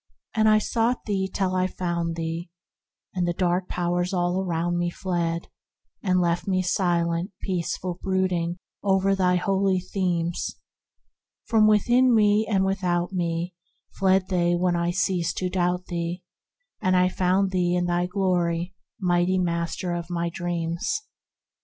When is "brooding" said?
8.01-8.57